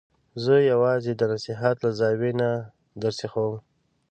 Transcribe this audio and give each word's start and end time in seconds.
زه 0.43 0.53
یې 0.59 0.67
یوازې 0.73 1.11
د 1.15 1.21
نصحت 1.31 1.75
له 1.83 1.89
زاویې 1.99 2.31
نه 2.41 2.49
درسیخوم. 3.01 3.53